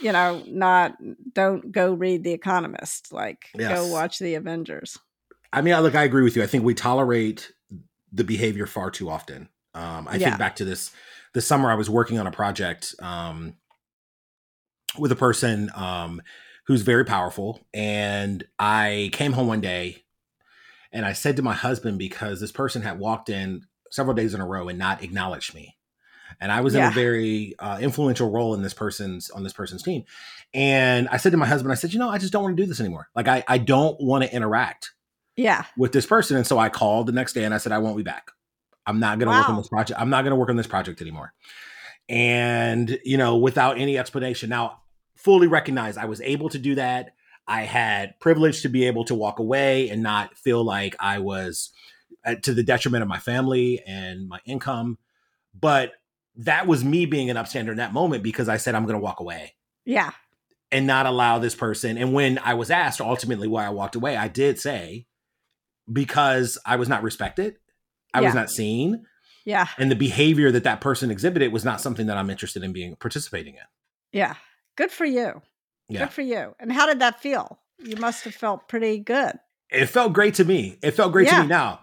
[0.00, 0.96] you know not
[1.34, 4.98] don't go read the economist like go watch the avengers
[5.52, 6.42] I mean, I- look, I agree with you.
[6.42, 7.52] I think we tolerate
[8.12, 9.48] the behavior far too often.
[9.74, 10.28] Um, I Yeah.
[10.30, 10.90] think back to this
[11.34, 13.54] this summer, I was working on a project um,
[14.98, 16.22] with a person um,
[16.66, 20.04] who's very powerful, and I came home one day
[20.92, 24.40] and I said to my husband because this person had walked in several days in
[24.40, 25.76] a row and not acknowledged me.
[26.40, 29.82] And I was in a very uh, influential role in this person's on this person's
[29.82, 30.04] team.
[30.54, 32.62] And I said to my husband, I said, you know, I just don't want to
[32.62, 33.08] do this anymore.
[33.14, 34.92] Like I, I don't want to interact
[35.36, 36.36] yeah with this person.
[36.36, 38.30] And so I called the next day and I said, I won't be back.
[38.86, 40.00] I'm not going to work on this project.
[40.00, 41.32] I'm not going to work on this project anymore.
[42.08, 44.50] And, you know, without any explanation.
[44.50, 44.80] Now,
[45.16, 47.14] fully recognize I was able to do that.
[47.46, 51.70] I had privilege to be able to walk away and not feel like I was
[52.24, 54.98] uh, to the detriment of my family and my income.
[55.58, 55.92] But
[56.36, 59.02] that was me being an upstander in that moment because I said, I'm going to
[59.02, 60.12] walk away yeah
[60.72, 61.98] and not allow this person.
[61.98, 65.06] And when I was asked ultimately why I walked away, I did say
[65.92, 67.56] because I was not respected,
[68.14, 69.04] I was not seen,
[69.44, 72.72] yeah and the behavior that that person exhibited was not something that I'm interested in
[72.72, 73.62] being participating in.
[74.12, 74.34] yeah
[74.76, 75.42] good for you
[75.88, 79.38] Yeah, good for you and how did that feel you must have felt pretty good
[79.70, 80.78] it felt great to me.
[80.82, 81.36] It felt great Yeah.
[81.36, 81.80] to me now.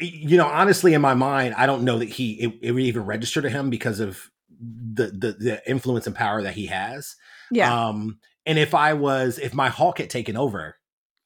[0.00, 3.04] You know, honestly, in my mind, I don't know that he it, it would even
[3.04, 7.16] register to him because of the, the the influence and power that he has.
[7.50, 10.76] yeah Um, and if I was, if my Hulk had taken over,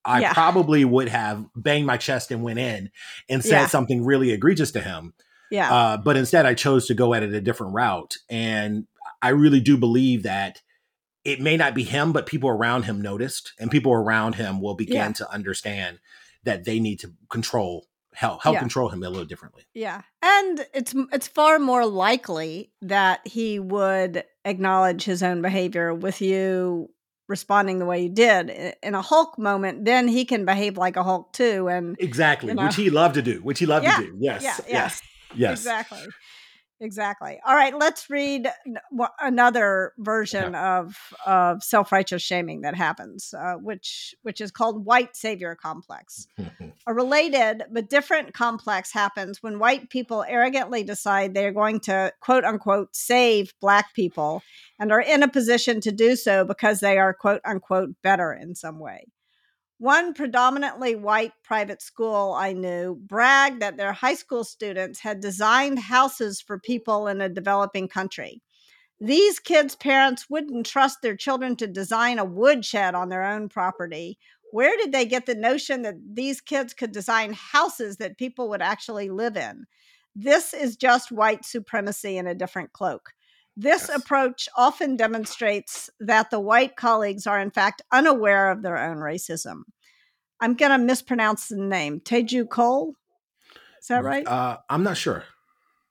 [0.05, 0.33] I Yeah.
[0.33, 2.91] probably would have banged my chest and went in
[3.29, 3.67] and said Yeah.
[3.67, 5.15] something really egregious to him.
[5.51, 8.17] yeah Uh, but instead, I chose to go at it a different route.
[8.29, 8.87] And
[9.23, 10.61] I really do believe that
[11.25, 14.75] it may not be him, but people around him noticed, and people around him will
[14.75, 15.13] begin Yeah.
[15.13, 15.99] to understand
[16.45, 18.61] that they need to control help help Yeah.
[18.61, 19.65] control him a little differently.
[19.75, 26.21] yeah and it's it's far more likely that he would acknowledge his own behavior with
[26.21, 26.91] you
[27.29, 28.51] responding the way you did
[28.83, 32.55] in a hulk moment then he can behave like a hulk too and Exactly, You
[32.55, 32.65] know?
[32.65, 33.41] which he loved to do.
[33.43, 33.97] Which he loved Yeah.
[33.99, 34.17] to do.
[34.19, 34.75] Yes, Yeah, yeah.
[34.75, 35.03] yes,
[35.37, 35.61] yes.
[35.61, 35.99] Exactly.
[36.81, 37.41] Exactly.
[37.45, 38.49] All right, let's read
[39.21, 45.17] another version of of self righteous shaming that happens, uh, which which is called white
[45.17, 46.29] savior complex.
[46.87, 52.13] A related but different complex happens when white people arrogantly decide they are going to
[52.21, 54.43] quote unquote save black people
[54.79, 58.55] and are in a position to do so because they are quote unquote better in
[58.55, 59.05] some way.
[59.79, 65.79] One predominantly white private school I knew bragged that their high school students had designed
[65.79, 68.43] houses for people in a developing country.
[69.01, 74.19] These kids' parents wouldn't trust their children to design a woodshed on their own property.
[74.51, 78.63] Where did they get the notion that these kids could design houses that people would
[78.63, 79.67] actually live in?
[80.17, 83.11] This is just white supremacy in a different cloak.
[83.61, 83.99] This Yes.
[83.99, 89.63] approach often demonstrates that the white colleagues are, in fact, unaware of their own racism.
[90.41, 91.99] I'm going to mispronounce the name.
[91.99, 92.95] Teju Cole?
[93.81, 94.25] Is that right?
[94.25, 95.25] Uh, I'm not sure.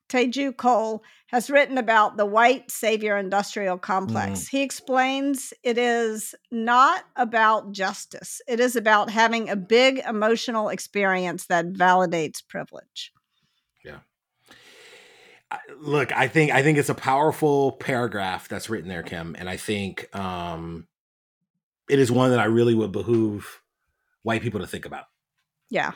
[0.08, 4.48] Teju Cole has written about the white savior industrial complex.
[4.48, 11.48] He explains it is not about justice, it is about having a big emotional experience
[11.48, 13.12] that validates privilege.
[15.80, 19.56] Look i think i think it's a powerful paragraph that's written there kim and i
[19.58, 20.88] think um
[21.90, 23.62] it is one that i really would behoove
[24.24, 25.06] white people to think about
[25.70, 25.94] Yeah.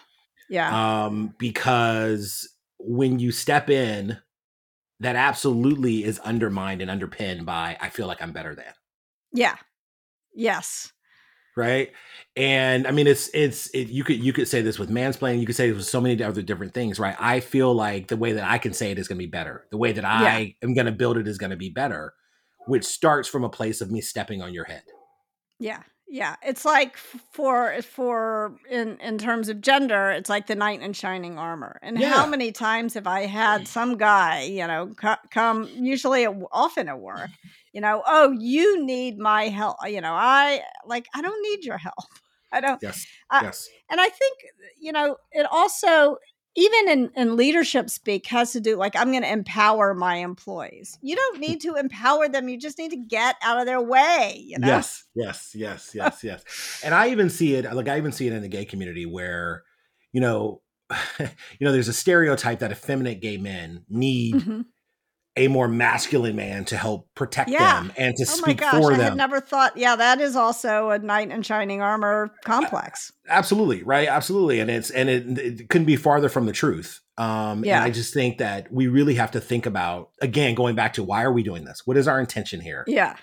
[0.50, 1.06] Yeah.
[1.06, 2.48] um because
[2.80, 4.20] when you step in
[5.02, 8.74] that absolutely is undermined and underpinned by i feel like i'm better than
[9.34, 9.58] yeah.
[10.34, 10.92] Yes.
[11.56, 11.92] Right?
[12.38, 15.46] And i mean it's it's it, you could you could say this with mansplaining you
[15.46, 17.16] could say this with so many other different things right?
[17.20, 19.66] I feel like the way that i can say it is going to be better.
[19.70, 22.14] The way that i am going to build it is going to be better
[22.68, 24.84] which starts from a place of me stepping on your head.
[25.60, 25.82] Yeah.
[26.12, 30.92] Yeah it's like for for in in terms of gender it's like the knight in
[30.92, 31.80] shining armor.
[31.82, 32.10] And yeah.
[32.10, 37.00] how many times have i had some guy you know c- come usually often at
[37.00, 37.30] work
[37.72, 41.78] you know oh you need my help you know i like i don't need your
[41.78, 41.96] help.
[42.54, 43.70] I don't yes yes.
[43.90, 44.38] and i think
[44.78, 46.18] you know it also
[46.56, 50.98] even in, in leadership speak has to do like i'm going to empower my employees.
[51.02, 54.44] You don't need to empower them you just need to get out of their way
[54.46, 54.68] you know?
[54.68, 56.44] Yes yes yes yes yes.
[56.84, 59.64] And i even see it like i even see it in the gay community where
[60.12, 60.62] you know
[61.20, 61.28] you
[61.62, 64.62] know there's a stereotype that effeminate gay men need mm-hmm
[65.42, 67.82] a more masculine man to help protect yeah.
[67.82, 69.02] them and to oh speak gosh, for I them.
[69.02, 73.12] I had never thought, yeah, that is also a knight in shining armor complex.
[73.28, 74.08] Absolutely, right?
[74.08, 77.02] Absolutely, and it's and it, it couldn't be farther from the truth.
[77.18, 77.78] Um, yeah.
[77.78, 81.04] And I just think that we really have to think about again, going back to
[81.04, 81.82] why are we doing this?
[81.86, 82.84] What is our intention here?
[82.88, 83.16] Yeah.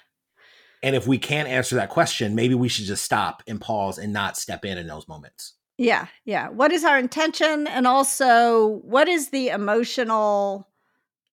[0.82, 4.12] And if we can't answer that question, maybe we should just stop and pause and
[4.12, 5.54] not step in in those moments.
[5.76, 6.48] Yeah, yeah.
[6.48, 10.68] What is our intention, and also what is the emotional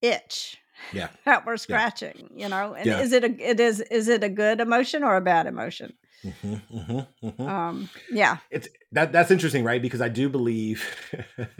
[0.03, 0.57] itch
[0.93, 2.43] yeah that we're scratching yeah.
[2.43, 2.99] you know and yeah.
[2.99, 6.55] is it a it is is it a good emotion or a bad emotion mm-hmm,
[6.77, 7.47] mm-hmm, mm-hmm.
[7.47, 10.83] um yeah it's that that's interesting right because i do believe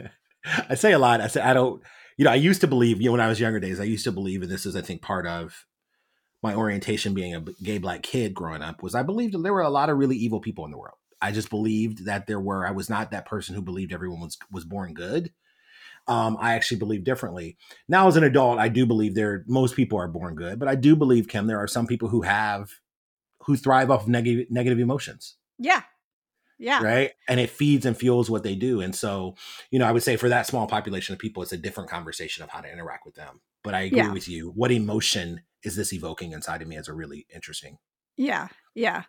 [0.68, 1.82] i say a lot i say i don't
[2.16, 4.04] you know i used to believe you know when i was younger days i used
[4.04, 5.66] to believe and this is i think part of
[6.42, 9.62] my orientation being a gay black kid growing up was i believed that there were
[9.62, 12.66] a lot of really evil people in the world i just believed that there were
[12.66, 15.32] i was not that person who believed everyone was was born good
[16.08, 17.56] um, I actually believe differently.
[17.88, 20.74] Now, as an adult, I do believe there most people are born good, but I
[20.74, 22.70] do believe, Kim, there are some people who have
[23.42, 25.36] who thrive off negative negative emotions.
[25.58, 25.82] Yeah.
[26.58, 26.82] Yeah.
[26.82, 27.12] Right.
[27.28, 28.80] And it feeds and fuels what they do.
[28.80, 29.36] And so,
[29.70, 32.42] you know, I would say for that small population of people, it's a different conversation
[32.42, 33.40] of how to interact with them.
[33.62, 34.12] But I agree yeah.
[34.12, 34.52] with you.
[34.54, 37.78] What emotion is this evoking inside of me is a really interesting
[38.16, 39.04] yeah, yeah.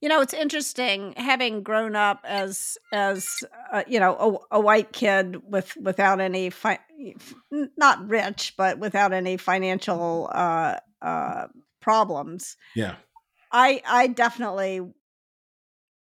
[0.00, 3.28] You know, it's interesting having grown up as as
[3.72, 6.80] uh, you know a, a, white kid with without any fi-
[7.50, 11.48] not rich, but without any financial uh, uh,
[11.80, 12.56] problems.
[12.74, 12.96] Yeah,
[13.52, 14.80] I I definitely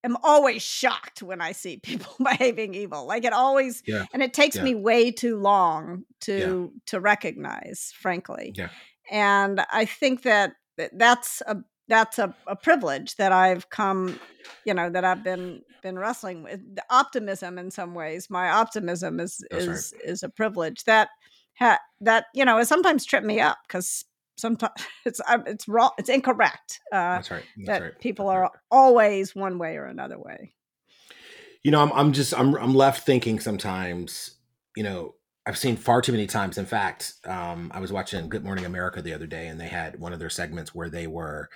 [0.05, 3.07] am always shocked when I see people behaving evil.
[3.07, 4.07] Like it always, yeah.
[4.13, 4.63] and it takes yeah.
[4.63, 6.81] me way too long to yeah.
[6.87, 8.53] to recognize, frankly.
[8.57, 8.71] Yeah.
[9.11, 10.55] And I think that
[10.93, 11.57] that's a
[11.89, 14.19] that's a, a privilege that I've come,
[14.65, 16.61] you know, that I've been been wrestling with.
[16.75, 20.05] The optimism, in some ways, my optimism is that's is right.
[20.11, 21.09] is a privilege that
[21.59, 24.05] ha, that you know, has sometimes tripped me up because
[24.37, 24.73] sometimes
[25.05, 26.81] it's it's wrong, it's incorrect.
[26.93, 27.45] Uh, that's right.
[27.57, 27.99] That's that right.
[27.99, 30.55] people are always one way or another way.
[31.63, 34.37] You know, I'm I'm just I'm I'm left thinking sometimes.
[34.77, 36.57] You know, I've seen far too many times.
[36.57, 39.99] In fact, um, I was watching Good Morning America the other day, and they had
[39.99, 41.49] one of their segments where they were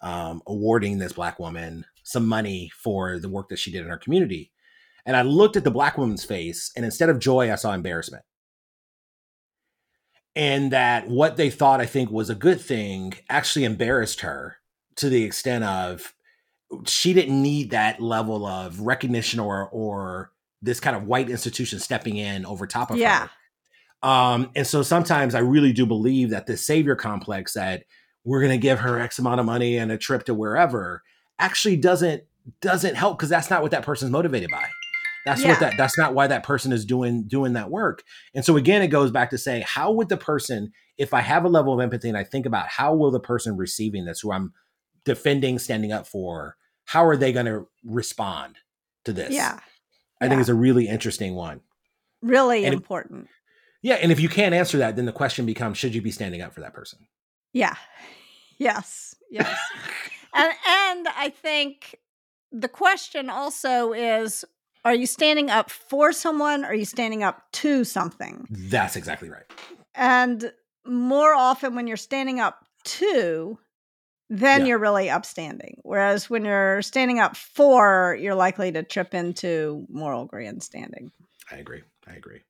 [0.00, 3.98] um, awarding this black woman some money for the work that she did in her
[3.98, 4.50] community.
[5.06, 8.24] And I looked at the black woman's face, and instead of joy, I saw embarrassment.
[10.34, 14.56] And that what they thought I think was a good thing actually embarrassed her
[14.96, 16.14] to the extent of
[16.86, 20.32] she didn't need that level of recognition or or
[20.64, 23.28] this kind of white institution stepping in over top of yeah.
[24.02, 24.08] her.
[24.08, 27.84] Um, and so sometimes I really do believe that the savior complex that
[28.24, 31.02] we're going to give her X amount of money and a trip to wherever
[31.38, 32.24] actually doesn't
[32.60, 34.66] doesn't help because that's not what that person's motivated by.
[35.24, 35.50] That's yeah.
[35.50, 38.02] what that that's not why that person is doing doing that work.
[38.34, 41.44] And so again, it goes back to say, how would the person, if I have
[41.44, 44.32] a level of empathy and I think about how will the person receiving this, who
[44.32, 44.52] I'm
[45.04, 48.56] defending, standing up for, how are they going to respond
[49.04, 49.30] to this?
[49.30, 49.60] Yeah.
[50.24, 50.30] I yeah.
[50.30, 51.60] think it's a really interesting one.
[52.22, 53.26] Really and important.
[53.26, 53.30] If,
[53.82, 53.94] yeah.
[53.96, 56.54] And if you can't answer that, then the question becomes should you be standing up
[56.54, 57.00] for that person?
[57.52, 57.74] Yeah.
[58.58, 59.14] Yes.
[59.30, 59.54] Yes.
[60.34, 61.96] and and I think
[62.50, 64.44] the question also is
[64.84, 68.46] are you standing up for someone or are you standing up to something?
[68.50, 69.44] That's exactly right.
[69.94, 70.52] And
[70.86, 73.58] more often when you're standing up to
[74.38, 74.66] then yeah.
[74.66, 75.78] you're really upstanding.
[75.82, 81.12] Whereas when you're standing up for, you're likely to trip into moral grandstanding.
[81.50, 81.82] I agree.
[82.06, 82.40] I agree.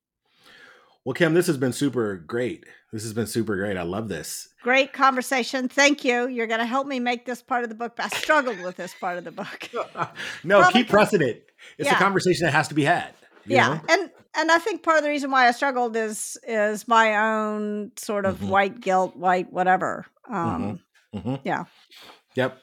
[1.05, 2.65] Well, Kim, this has been super great.
[2.91, 3.77] This has been super great.
[3.77, 4.49] I love this.
[4.63, 5.69] Great conversation.
[5.69, 6.29] Thank you.
[6.29, 7.93] You're going to help me make this part of the book.
[7.99, 9.69] I struggled with this part of the book.
[10.45, 11.51] no, Probably keep pressing it.
[11.77, 11.97] It's yeah.
[11.97, 13.13] a conversation that has to be had.
[13.47, 13.81] Yeah, know?
[13.91, 17.93] and and I think part of the reason why I struggled is is my own
[17.97, 18.49] sort of mm-hmm.
[18.49, 20.07] white guilt, white whatever.
[20.29, 20.75] Um, mm-hmm.
[21.15, 21.37] Mm-hmm.
[21.45, 21.65] Yeah.
[22.35, 22.61] Yep.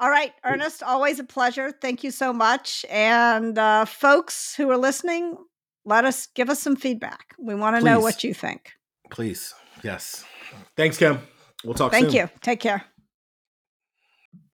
[0.00, 1.70] All right, Ernest, always a pleasure.
[1.70, 2.84] Thank you so much.
[2.90, 5.36] And uh, folks who are listening,
[5.84, 7.34] let us give us some feedback.
[7.38, 8.72] We want to know what you think.
[9.10, 9.54] Please.
[9.82, 10.24] Yes.
[10.76, 11.20] Thanks, Kim.
[11.64, 12.14] We'll talk Thank soon.
[12.14, 12.30] you.
[12.42, 12.84] Take care.